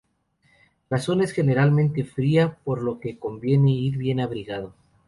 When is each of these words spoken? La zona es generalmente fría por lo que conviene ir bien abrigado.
La 0.89 0.97
zona 0.97 1.25
es 1.25 1.31
generalmente 1.31 2.03
fría 2.03 2.57
por 2.63 2.81
lo 2.81 2.99
que 2.99 3.19
conviene 3.19 3.69
ir 3.69 3.97
bien 3.97 4.19
abrigado. 4.19 4.73